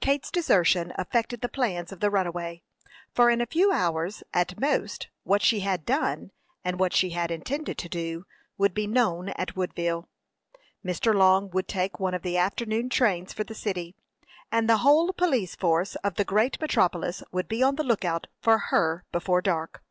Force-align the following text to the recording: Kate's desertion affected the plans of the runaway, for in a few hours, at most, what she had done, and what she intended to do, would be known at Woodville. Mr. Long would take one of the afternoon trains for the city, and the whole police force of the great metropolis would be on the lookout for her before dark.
Kate's 0.00 0.30
desertion 0.30 0.92
affected 0.94 1.40
the 1.40 1.48
plans 1.48 1.90
of 1.90 1.98
the 1.98 2.08
runaway, 2.08 2.62
for 3.12 3.30
in 3.30 3.40
a 3.40 3.46
few 3.46 3.72
hours, 3.72 4.22
at 4.32 4.60
most, 4.60 5.08
what 5.24 5.42
she 5.42 5.58
had 5.58 5.84
done, 5.84 6.30
and 6.64 6.78
what 6.78 6.92
she 6.92 7.10
intended 7.10 7.76
to 7.76 7.88
do, 7.88 8.24
would 8.56 8.72
be 8.72 8.86
known 8.86 9.30
at 9.30 9.56
Woodville. 9.56 10.08
Mr. 10.84 11.12
Long 11.12 11.50
would 11.50 11.66
take 11.66 11.98
one 11.98 12.14
of 12.14 12.22
the 12.22 12.36
afternoon 12.38 12.88
trains 12.90 13.32
for 13.32 13.42
the 13.42 13.56
city, 13.56 13.96
and 14.52 14.70
the 14.70 14.76
whole 14.86 15.12
police 15.12 15.56
force 15.56 15.96
of 15.96 16.14
the 16.14 16.24
great 16.24 16.60
metropolis 16.60 17.20
would 17.32 17.48
be 17.48 17.60
on 17.60 17.74
the 17.74 17.82
lookout 17.82 18.28
for 18.40 18.58
her 18.70 19.04
before 19.10 19.42
dark. 19.42 19.82